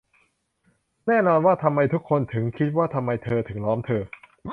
[1.07, 4.03] แน่นอนว่าทำไมทุกคนถึงคิดว่าทำไมเธอถึงล้อมเธอ